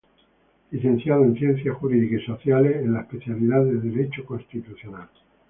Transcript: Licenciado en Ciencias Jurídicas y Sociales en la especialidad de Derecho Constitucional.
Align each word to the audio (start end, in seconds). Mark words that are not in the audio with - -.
Licenciado 0.71 1.23
en 1.25 1.35
Ciencias 1.37 1.75
Jurídicas 1.77 2.23
y 2.23 2.25
Sociales 2.25 2.75
en 2.77 2.91
la 2.93 3.01
especialidad 3.01 3.63
de 3.65 3.75
Derecho 3.75 4.25
Constitucional. 4.25 5.07